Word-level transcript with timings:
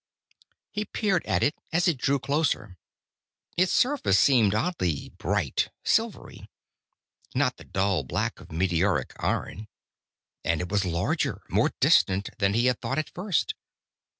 He 0.71 0.83
peered 0.85 1.23
at 1.27 1.43
it, 1.43 1.53
as 1.71 1.87
it 1.87 1.99
drew 1.99 2.17
closer. 2.17 2.75
Its 3.55 3.71
surface 3.71 4.17
seemed 4.17 4.55
oddly 4.55 5.09
bright, 5.19 5.69
silvery. 5.83 6.49
Not 7.35 7.57
the 7.57 7.65
dull 7.65 8.01
black 8.03 8.39
of 8.39 8.51
meteoric 8.51 9.13
iron. 9.19 9.67
And 10.43 10.59
it 10.59 10.69
was 10.69 10.85
larger, 10.85 11.43
more 11.49 11.69
distant, 11.79 12.31
than 12.39 12.55
he 12.55 12.65
had 12.65 12.81
thought 12.81 12.97
at 12.97 13.11
first. 13.13 13.53